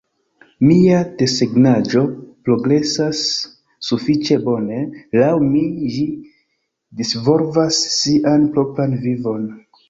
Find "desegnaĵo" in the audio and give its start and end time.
1.17-1.99